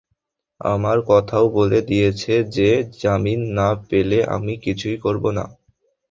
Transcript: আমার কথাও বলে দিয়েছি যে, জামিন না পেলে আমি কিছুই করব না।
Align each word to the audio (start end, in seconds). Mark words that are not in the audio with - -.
আমার 0.61 0.97
কথাও 1.07 1.45
বলে 1.57 1.79
দিয়েছি 1.81 2.33
যে, 2.55 2.69
জামিন 2.99 3.41
না 3.57 3.69
পেলে 3.89 4.19
আমি 4.35 4.53
কিছুই 4.65 4.97
করব 4.97 5.23
না। 5.37 5.45